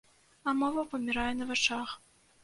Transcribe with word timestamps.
А 0.51 0.53
мова 0.61 0.83
памірае 0.93 1.25
на 1.41 1.47
вачах. 1.51 1.93